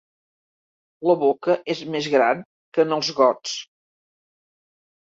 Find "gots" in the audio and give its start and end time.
3.23-3.57